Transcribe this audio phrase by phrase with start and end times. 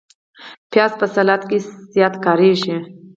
[0.71, 1.57] پیاز په سلاد کې
[1.93, 2.75] زیات کارېږي